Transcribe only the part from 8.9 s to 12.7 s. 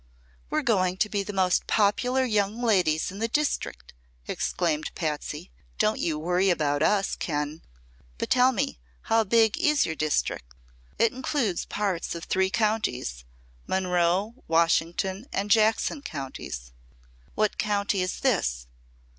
how big is your district?" "It includes parts of three